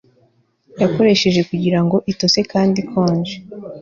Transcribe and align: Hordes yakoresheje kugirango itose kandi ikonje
Hordes 0.03 0.79
yakoresheje 0.81 1.41
kugirango 1.49 1.95
itose 2.11 2.39
kandi 2.51 2.77
ikonje 2.83 3.35